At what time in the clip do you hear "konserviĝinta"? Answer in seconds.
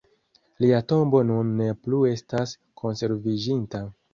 2.85-3.87